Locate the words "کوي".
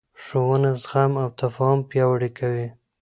2.39-2.67